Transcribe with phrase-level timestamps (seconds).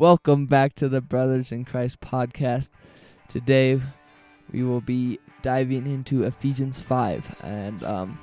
[0.00, 2.70] Welcome back to the Brothers in Christ podcast.
[3.28, 3.78] Today
[4.50, 8.18] we will be diving into Ephesians 5 and um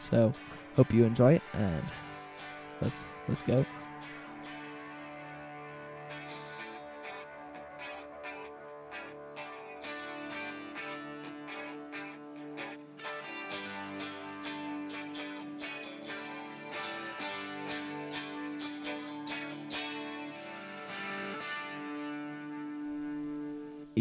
[0.00, 0.32] so
[0.74, 1.84] hope you enjoy it and
[2.80, 3.64] let's let's go.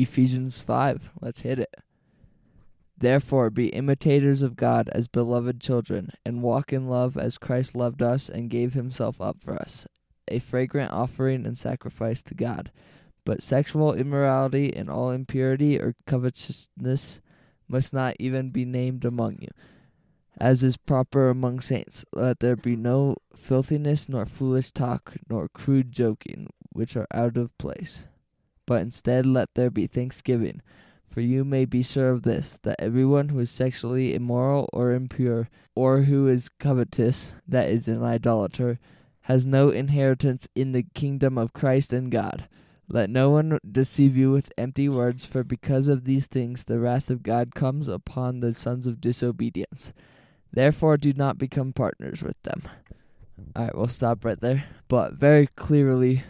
[0.02, 1.10] Ephesians 5.
[1.20, 1.76] Let's hit it.
[2.98, 8.02] Therefore, be imitators of God as beloved children, and walk in love as Christ loved
[8.02, 9.86] us and gave himself up for us,
[10.30, 12.72] a fragrant offering and sacrifice to God.
[13.26, 17.20] But sexual immorality and all impurity or covetousness
[17.68, 19.50] must not even be named among you,
[20.38, 22.06] as is proper among saints.
[22.14, 27.58] Let there be no filthiness, nor foolish talk, nor crude joking, which are out of
[27.58, 28.04] place
[28.70, 30.62] but instead let there be thanksgiving.
[31.10, 35.50] For you may be sure of this, that everyone who is sexually immoral or impure,
[35.74, 38.78] or who is covetous, that is, an idolater,
[39.22, 42.48] has no inheritance in the kingdom of Christ and God.
[42.88, 47.10] Let no one deceive you with empty words, for because of these things the wrath
[47.10, 49.94] of God comes upon the sons of disobedience.
[50.54, 52.62] Therefore, do not become partners with them.
[53.58, 54.66] Alright, we'll stop right there.
[54.88, 56.24] But very clearly,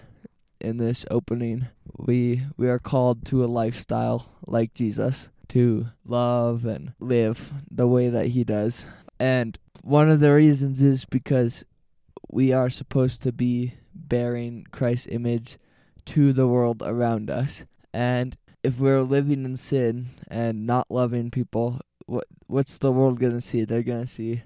[0.61, 6.93] in this opening, we we are called to a lifestyle like Jesus, to love and
[6.99, 8.85] live the way that he does.
[9.19, 11.63] And one of the reasons is because
[12.29, 15.57] we are supposed to be bearing Christ's image
[16.05, 17.65] to the world around us.
[17.93, 23.33] And if we're living in sin and not loving people, what what's the world going
[23.33, 23.63] to see?
[23.63, 24.43] They're going to see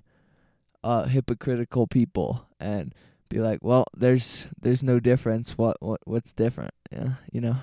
[0.84, 2.94] uh hypocritical people and
[3.34, 5.58] be like, well, there's there's no difference.
[5.58, 6.74] What what what's different?
[6.92, 7.58] Yeah, you know.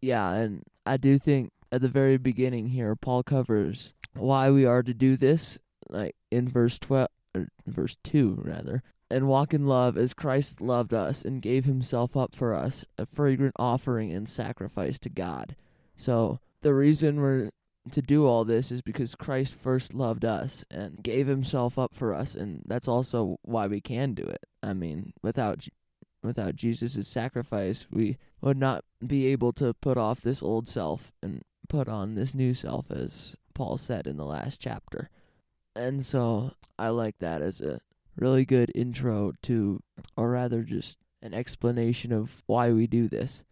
[0.00, 4.82] Yeah, and I do think at the very beginning here, Paul covers why we are
[4.82, 5.58] to do this,
[5.88, 10.92] like in verse twelve, or verse two rather, and walk in love as Christ loved
[10.92, 15.56] us and gave Himself up for us, a fragrant offering and sacrifice to God.
[15.96, 17.50] So the reason we're
[17.92, 22.14] to do all this is because Christ first loved us and gave himself up for
[22.14, 24.40] us and that's also why we can do it.
[24.62, 25.66] I mean, without
[26.22, 31.42] without Jesus' sacrifice, we would not be able to put off this old self and
[31.68, 35.10] put on this new self as Paul said in the last chapter.
[35.76, 37.80] And so I like that as a
[38.16, 39.82] really good intro to
[40.16, 43.44] or rather just an explanation of why we do this.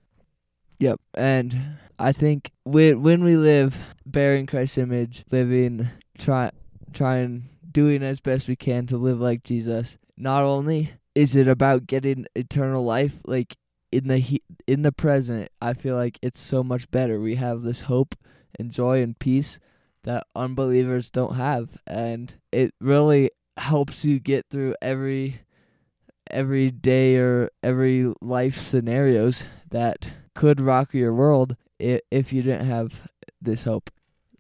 [0.83, 5.89] Yep, and I think when when we live bearing Christ's image, living,
[6.19, 6.51] try,
[6.93, 11.87] trying, doing as best we can to live like Jesus, not only is it about
[11.87, 13.55] getting eternal life, like
[13.93, 17.21] in the he, in the present, I feel like it's so much better.
[17.21, 18.17] We have this hope
[18.59, 19.61] and joy and peace
[20.03, 25.43] that unbelievers don't have, and it really helps you get through every
[26.29, 33.09] every day or every life scenarios that could rock your world if you didn't have
[33.41, 33.91] this hope.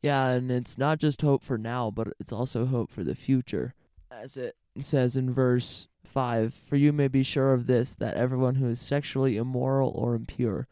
[0.03, 3.75] Yeah, and it's not just hope for now, but it's also hope for the future.
[4.10, 8.56] As it says in verse 5 For you may be sure of this, that everyone
[8.56, 10.66] who is sexually immoral or impure,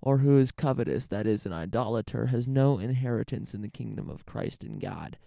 [0.00, 4.26] or who is covetous, that is, an idolater, has no inheritance in the kingdom of
[4.26, 5.18] Christ and God.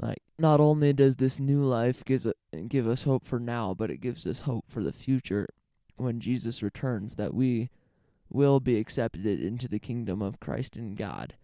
[0.00, 2.34] Like, not only does this new life gives a,
[2.68, 5.48] give us hope for now, but it gives us hope for the future
[5.96, 7.70] when Jesus returns, that we
[8.30, 11.34] will be accepted into the kingdom of Christ and God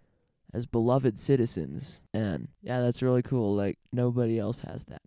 [0.53, 2.01] as beloved citizens.
[2.15, 3.55] And yeah, that's really cool.
[3.55, 5.03] Like nobody else has that.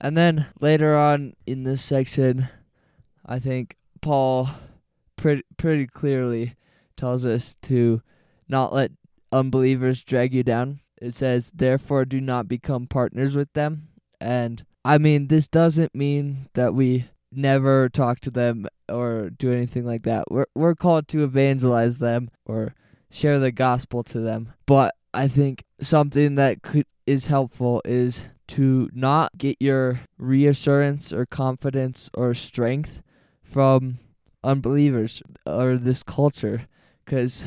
[0.00, 2.48] And then later on in this section,
[3.24, 4.50] I think Paul
[5.16, 6.56] pretty pretty clearly
[6.96, 8.02] tells us to
[8.48, 8.92] not let
[9.32, 10.80] unbelievers drag you down.
[11.00, 13.88] It says, "Therefore do not become partners with them."
[14.20, 17.06] And I mean, this doesn't mean that we
[17.36, 20.30] never talk to them or do anything like that.
[20.30, 22.74] We're we're called to evangelize them or
[23.10, 24.52] share the gospel to them.
[24.66, 31.26] But I think something that could is helpful is to not get your reassurance or
[31.26, 33.00] confidence or strength
[33.42, 33.98] from
[34.42, 36.66] unbelievers or this culture
[37.04, 37.46] cuz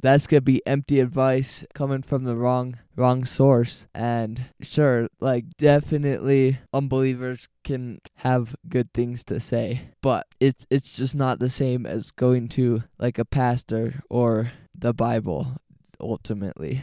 [0.00, 6.58] that's gonna be empty advice coming from the wrong wrong source and sure like definitely
[6.72, 12.10] unbelievers can have good things to say but it's it's just not the same as
[12.10, 15.56] going to like a pastor or the bible
[16.00, 16.82] ultimately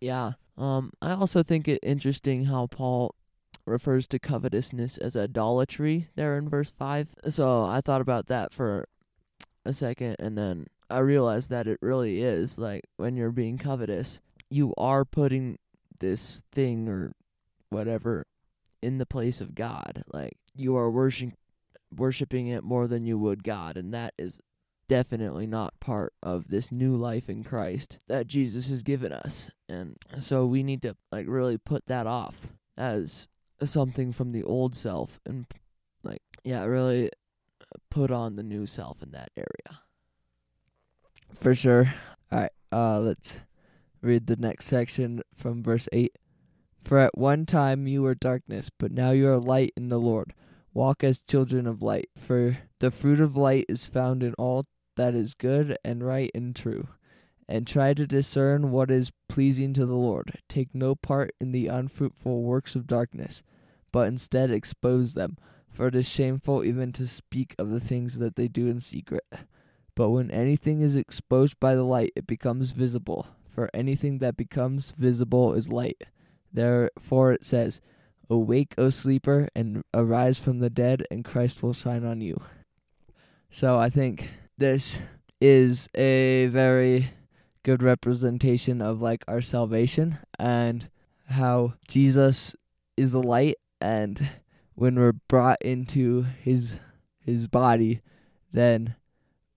[0.00, 3.14] yeah um i also think it interesting how paul
[3.66, 7.08] refers to covetousness as idolatry there in verse 5.
[7.28, 8.88] So I thought about that for
[9.64, 14.20] a second and then I realized that it really is like when you're being covetous,
[14.50, 15.58] you are putting
[16.00, 17.12] this thing or
[17.70, 18.26] whatever
[18.82, 20.04] in the place of God.
[20.12, 21.36] Like you are worshiping
[21.96, 24.40] worshiping it more than you would God and that is
[24.88, 29.50] definitely not part of this new life in Christ that Jesus has given us.
[29.68, 33.28] And so we need to like really put that off as
[33.64, 35.46] something from the old self and
[36.02, 37.10] like yeah, really
[37.90, 39.80] put on the new self in that area.
[41.34, 41.94] For sure.
[42.30, 43.40] All right, uh let's
[44.02, 46.12] read the next section from verse 8.
[46.84, 50.34] For at one time you were darkness, but now you are light in the Lord.
[50.72, 55.14] Walk as children of light, for the fruit of light is found in all that
[55.14, 56.88] is good and right and true.
[57.48, 60.38] And try to discern what is pleasing to the Lord.
[60.48, 63.42] Take no part in the unfruitful works of darkness,
[63.92, 65.38] but instead expose them,
[65.70, 69.24] for it is shameful even to speak of the things that they do in secret.
[69.96, 74.92] But when anything is exposed by the light, it becomes visible, for anything that becomes
[74.96, 76.04] visible is light.
[76.52, 77.80] Therefore it says,
[78.30, 82.40] Awake, O sleeper, and arise from the dead, and Christ will shine on you.
[83.50, 84.28] So I think
[84.58, 84.98] this
[85.40, 87.10] is a very
[87.62, 90.88] good representation of like our salvation and
[91.28, 92.54] how Jesus
[92.96, 94.30] is the light and
[94.74, 96.78] when we're brought into his
[97.18, 98.00] his body
[98.52, 98.94] then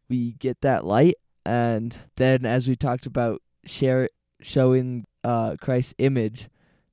[0.09, 1.15] we get that light
[1.45, 4.09] and then as we talked about share
[4.41, 6.49] showing uh Christ's image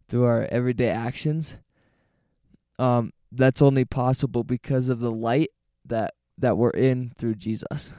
[0.08, 1.56] through our everyday actions
[2.78, 5.50] um that's only possible because of the light
[5.84, 7.90] that that we're in through Jesus.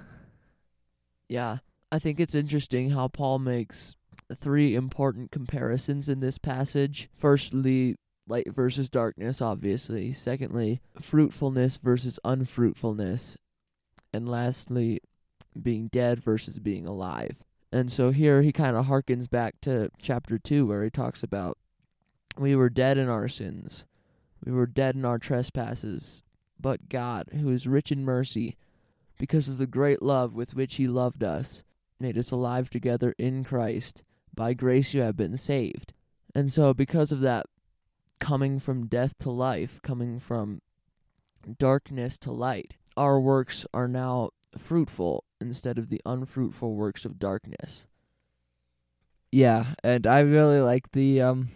[1.28, 1.58] Yeah,
[1.92, 3.96] I think it's interesting how Paul makes
[4.36, 7.10] three important comparisons in this passage.
[7.18, 7.96] Firstly,
[8.28, 10.14] light versus darkness, obviously.
[10.14, 13.38] Secondly, fruitfulness versus unfruitfulness.
[14.14, 15.02] And lastly,
[15.64, 17.44] being dead versus being alive.
[17.72, 21.58] And so here he kind of harkens back to chapter 2 where he talks about
[22.38, 23.86] we were dead in our sins.
[24.44, 26.24] We were dead in our trespasses.
[26.60, 28.56] But God, who is rich in mercy,
[29.18, 31.64] because of the great love with which he loved us,
[32.00, 34.04] made us alive together in Christ.
[34.34, 35.94] By grace you have been saved.
[36.36, 37.48] And so, because of that
[38.20, 40.62] coming from death to life, coming from
[41.58, 47.86] darkness to light, our works are now fruitful instead of the unfruitful works of darkness.
[49.32, 51.50] Yeah, and I really like the um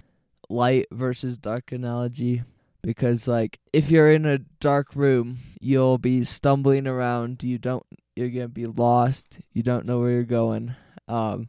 [0.49, 2.43] light versus dark analogy
[2.81, 7.85] because like if you're in a dark room, you'll be stumbling around, you don't
[8.15, 10.75] you're to be lost, you don't know where you're going.
[11.07, 11.47] Um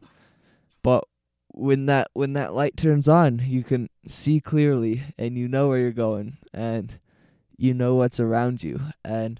[0.81, 1.05] but
[1.49, 5.79] when that when that light turns on, you can see clearly and you know where
[5.79, 6.99] you're going and
[7.57, 9.39] you know what's around you and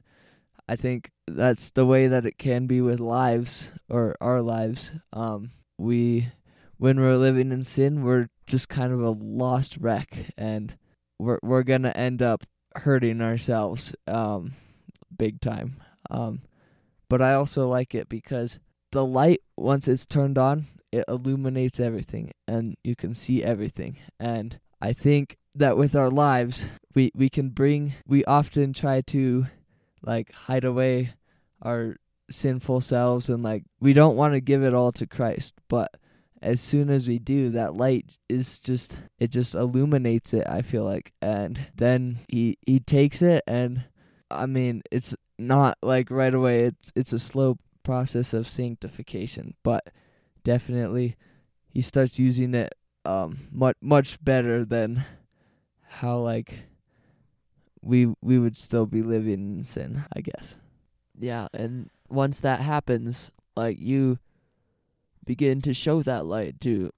[0.67, 4.91] I think that's the way that it can be with lives or our lives.
[5.11, 6.29] Um we
[6.77, 10.75] when we're living in sin, we're just kind of a lost wreck and
[11.19, 12.43] we're we're to end up
[12.75, 14.53] hurting ourselves um
[15.15, 15.81] big time.
[16.09, 16.41] Um
[17.09, 18.59] but I also like it because
[18.91, 23.97] the light once it's turned on, it illuminates everything and you can see everything.
[24.19, 26.65] And I think that with our lives,
[26.95, 29.47] we we can bring we often try to
[30.03, 31.13] like hide away
[31.61, 31.95] our
[32.29, 35.91] sinful selves and like we don't want to give it all to Christ, but
[36.43, 40.83] as soon as we do that light is just it just illuminates it i feel
[40.83, 43.81] like and then he he takes it and
[44.29, 49.87] i mean it's not like right away it's it's a slow process of sanctification but
[50.43, 51.15] definitely
[51.69, 55.03] he starts using it um much much better than
[55.87, 56.65] how like
[57.83, 60.55] we we would still be living in sin i guess
[61.19, 64.19] Yeah, and once that happens, like you
[65.25, 66.91] begin to show that light to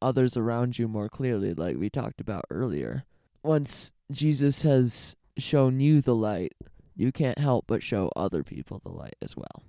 [0.00, 3.04] others around you more clearly, like we talked about earlier.
[3.42, 6.52] Once Jesus has shown you the light,
[6.94, 9.62] you can't help but show other people the light as well.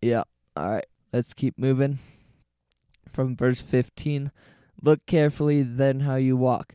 [0.00, 0.24] Yeah.
[0.56, 0.86] All right.
[1.12, 1.98] Let's keep moving.
[3.12, 4.30] From verse 15
[4.82, 6.74] Look carefully then how you walk,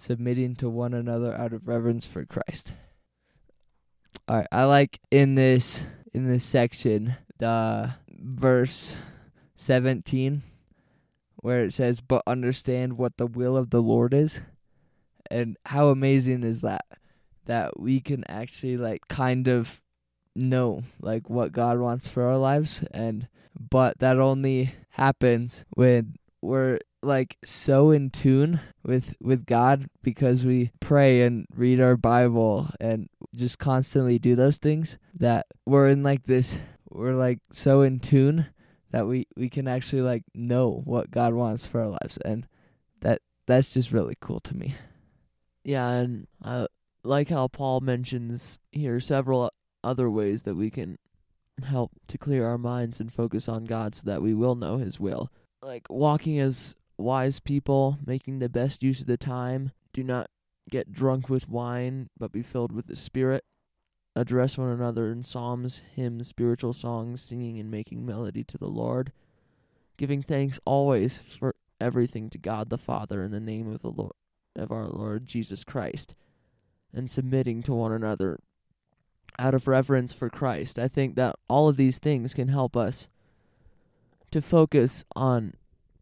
[0.00, 2.72] submitting to one another out of reverence for Christ.
[4.26, 8.96] All right, I like in this in this section the verse
[9.56, 10.42] 17
[11.36, 14.40] where it says but understand what the will of the Lord is.
[15.30, 16.86] And how amazing is that
[17.44, 19.80] that we can actually like kind of
[20.34, 23.28] know like what God wants for our lives and
[23.58, 30.70] but that only happens when we're like so in tune with with God because we
[30.80, 36.24] pray and read our Bible and just constantly do those things that we're in like
[36.24, 36.58] this
[36.90, 38.46] we're like so in tune
[38.90, 42.46] that we we can actually like know what God wants for our lives and
[43.00, 44.74] that that's just really cool to me.
[45.64, 46.66] Yeah, and I
[47.02, 49.50] like how Paul mentions here several
[49.82, 50.98] other ways that we can
[51.64, 54.98] help to clear our minds and focus on God so that we will know his
[54.98, 55.30] will.
[55.62, 59.72] Like walking as wise people, making the best use of the time.
[59.92, 60.30] Do not
[60.70, 63.44] get drunk with wine, but be filled with the Spirit.
[64.16, 69.12] Address one another in psalms, hymns, spiritual songs, singing and making melody to the Lord.
[69.96, 74.12] Giving thanks always for everything to God the Father in the name of the Lord
[74.56, 76.14] of our Lord Jesus Christ,
[76.92, 78.40] and submitting to one another
[79.38, 80.78] out of reverence for Christ.
[80.78, 83.08] I think that all of these things can help us
[84.32, 85.54] to focus on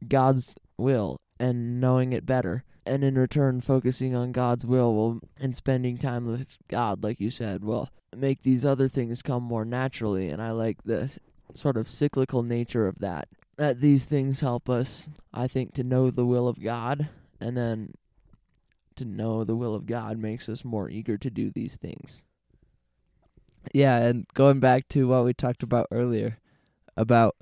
[0.06, 2.64] God's will and knowing it better.
[2.86, 7.30] And in return, focusing on God's will will and spending time with God, like you
[7.30, 10.30] said, will make these other things come more naturally.
[10.30, 11.14] And I like the
[11.54, 13.28] sort of cyclical nature of that.
[13.56, 17.08] That these things help us, I think, to know the will of God,
[17.40, 17.92] and then
[18.96, 22.22] to know the will of God makes us more eager to do these things.
[23.74, 26.38] Yeah, and going back to what we talked about earlier
[26.96, 27.36] about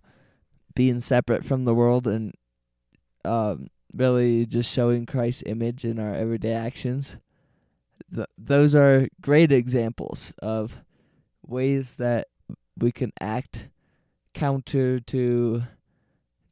[0.77, 2.33] being separate from the world and
[3.25, 7.17] um, really just showing Christ's image in our everyday actions.
[8.15, 10.77] Th- those are great examples of
[11.45, 12.29] ways that
[12.79, 13.69] we can act
[14.35, 15.63] counter to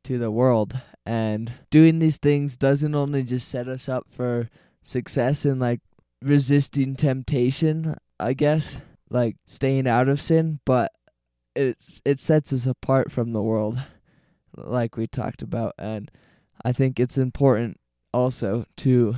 [0.02, 4.48] to the world and doing these things doesn't only just set us up for
[4.82, 5.80] success in like
[6.22, 10.92] resisting temptation, I guess, like staying out of sin, but
[11.54, 13.78] it's it sets us apart from the world
[14.56, 16.10] like we talked about and
[16.64, 17.78] I think it's important
[18.12, 19.16] also to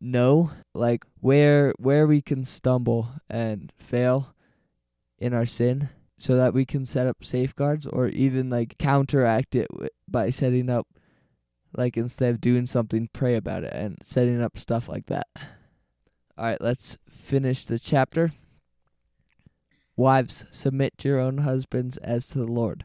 [0.00, 4.34] know like where where we can stumble and fail
[5.18, 9.68] in our sin so that we can set up safeguards or even like counteract it
[10.08, 10.86] by setting up
[11.76, 15.28] like instead of doing something pray about it and setting up stuff like that.
[16.36, 18.32] All right, let's finish the chapter.
[19.96, 22.84] Wives, submit to your own husbands as to the Lord.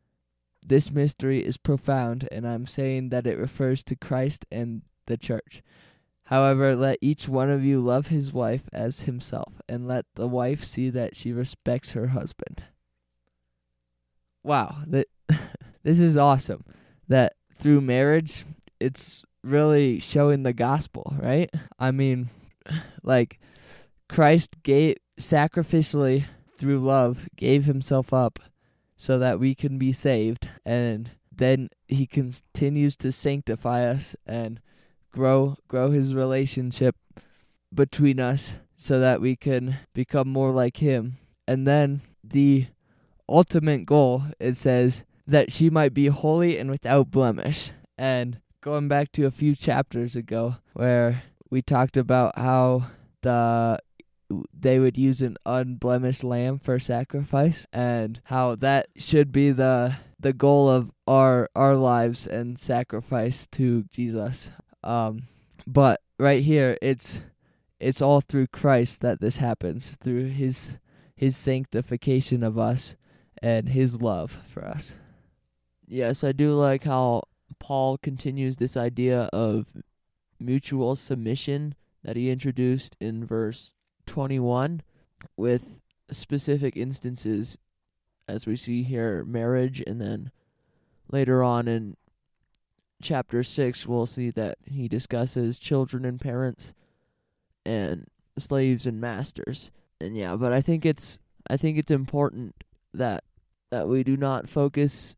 [0.65, 5.61] This mystery is profound, and I'm saying that it refers to Christ and the church.
[6.25, 10.63] However, let each one of you love his wife as himself, and let the wife
[10.63, 12.63] see that she respects her husband.
[14.43, 15.07] Wow, that
[15.83, 16.63] this is awesome.
[17.07, 18.45] That through marriage,
[18.79, 21.49] it's really showing the gospel, right?
[21.77, 22.29] I mean,
[23.03, 23.39] like
[24.07, 26.25] Christ gave sacrificially
[26.57, 28.39] through love gave himself up
[29.01, 30.47] so that we can be saved.
[30.63, 34.61] And then he continues to sanctify us and
[35.11, 36.95] grow grow his relationship
[37.73, 41.17] between us so that we can become more like him.
[41.47, 42.67] And then the
[43.27, 47.71] ultimate goal it says that she might be holy and without blemish.
[47.97, 52.91] And going back to a few chapters ago where we talked about how
[53.23, 53.79] the
[54.53, 60.33] they would use an unblemished lamb for sacrifice and how that should be the the
[60.33, 64.51] goal of our our lives and sacrifice to Jesus.
[64.83, 65.23] Um
[65.65, 67.21] but right here it's
[67.79, 70.77] it's all through Christ that this happens through his
[71.15, 72.95] his sanctification of us
[73.41, 74.95] and his love for us.
[75.87, 77.23] Yes, I do like how
[77.59, 79.67] Paul continues this idea of
[80.39, 83.71] mutual submission that he introduced in verse
[84.11, 84.81] 21
[85.37, 87.57] with specific instances
[88.27, 90.29] as we see here marriage and then
[91.09, 91.95] later on in
[93.01, 96.73] chapter 6 we'll see that he discusses children and parents
[97.65, 98.05] and
[98.37, 99.71] slaves and masters.
[100.01, 101.17] And yeah but i think it's
[101.49, 103.23] i think it's important that
[103.69, 105.15] that we do not focus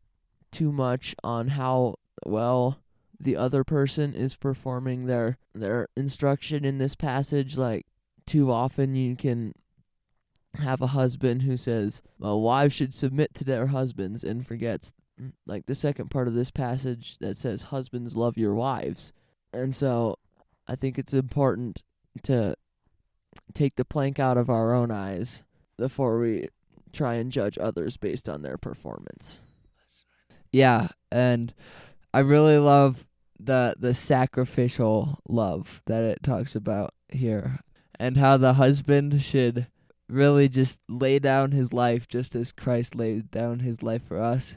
[0.52, 2.78] too much on how well
[3.18, 7.86] the other person is performing their their instruction in this passage like
[8.26, 9.54] too often you can
[10.54, 15.32] have a husband who says well wives should submit to their husbands and forgets mm,
[15.46, 19.12] like the second part of this passage that says husbands love your wives.
[19.52, 20.18] And so
[20.66, 21.82] i think it's important
[22.22, 22.56] to
[23.52, 25.42] take the plank out of our own eyes
[25.76, 26.48] before we
[26.92, 29.40] try and judge others based on their performance.
[30.52, 31.52] Yeah, and
[32.12, 33.04] I really love
[33.40, 37.58] the the sacrificial love that it talks about here
[37.98, 39.66] and how the husband should
[40.08, 44.56] really just lay down his life just as Christ laid down his life for us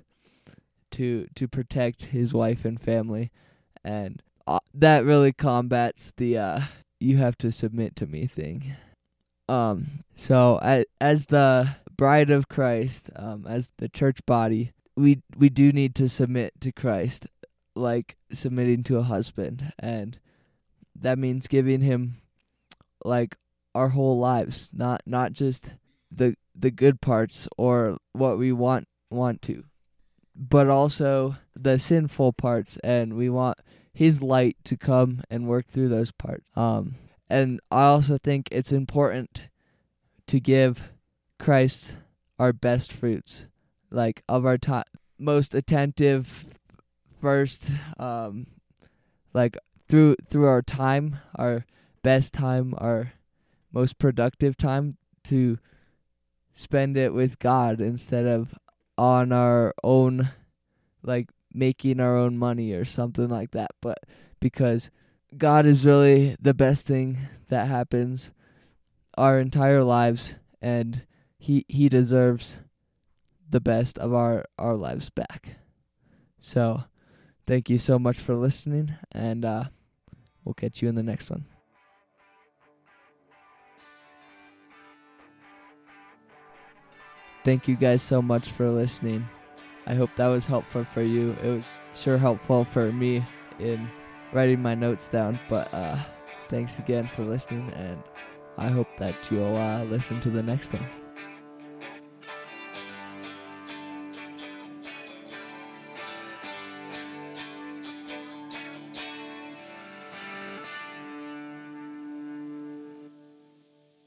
[0.92, 3.32] to to protect his wife and family
[3.84, 6.62] and uh, that really combats the uh
[7.00, 8.76] you have to submit to me thing.
[9.48, 15.50] Um so as, as the bride of Christ, um as the church body, we we
[15.50, 17.28] do need to submit to Christ
[17.76, 20.18] like submitting to a husband and
[21.00, 22.18] that means giving him
[23.04, 23.36] like
[23.76, 25.70] our whole lives not not just
[26.12, 29.64] the the good parts or what we want want to
[30.36, 33.58] but also the sinful parts and we want
[33.94, 36.52] his light to come and work through those parts.
[36.56, 36.96] Um
[37.30, 39.48] and i also think it's important
[40.28, 40.92] to give
[41.40, 41.94] christ
[42.40, 43.46] our best fruits
[43.92, 44.84] like of our time
[45.18, 46.46] most attentive
[47.22, 48.48] first um
[49.34, 51.66] like through through our time our
[52.08, 53.12] best time our
[53.74, 55.58] most productive time to
[56.54, 58.58] spend it with God instead of
[58.98, 60.32] on our own
[61.04, 63.72] like making our own money or something like that.
[63.82, 63.98] But
[64.40, 64.90] because
[65.38, 67.18] God is really the best thing
[67.50, 68.32] that happens
[69.18, 71.04] our entire lives and
[71.38, 72.58] he he deserves
[73.50, 75.58] the best of our our lives back.
[76.40, 76.86] So
[77.46, 79.66] thank you so much for listening and uh
[80.46, 81.44] we'll catch you in the next one
[87.48, 89.26] thank you guys so much for listening.
[89.86, 91.32] I hope that was helpful for you.
[91.42, 91.64] It was
[91.96, 93.24] sure helpful for me
[93.58, 93.90] in
[94.34, 95.98] writing my notes down but uh
[96.50, 98.02] thanks again for listening and
[98.58, 100.86] i hope that you'll uh listen to the next one